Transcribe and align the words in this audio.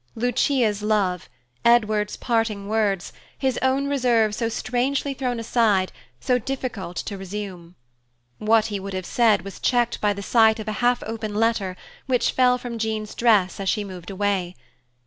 Lucia's 0.15 0.81
love, 0.81 1.29
Edward's 1.63 2.17
parting 2.17 2.67
words, 2.67 3.13
his 3.37 3.59
own 3.61 3.85
reserve 3.85 4.33
so 4.33 4.49
strangely 4.49 5.13
thrown 5.13 5.39
aside, 5.39 5.91
so 6.19 6.39
difficult 6.39 6.97
to 6.97 7.19
resume. 7.19 7.75
What 8.39 8.65
he 8.73 8.79
would 8.79 8.95
have 8.95 9.05
said 9.05 9.43
was 9.43 9.59
checked 9.59 10.01
by 10.01 10.13
the 10.13 10.23
sight 10.23 10.57
of 10.57 10.67
a 10.67 10.71
half 10.81 11.03
open 11.05 11.35
letter 11.35 11.77
which 12.07 12.31
fell 12.31 12.57
from 12.57 12.79
Jean's 12.79 13.13
dress 13.13 13.59
as 13.59 13.69
she 13.69 13.83
moved 13.83 14.09
away. 14.09 14.55